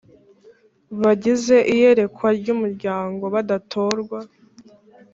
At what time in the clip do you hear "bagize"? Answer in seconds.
1.01-1.55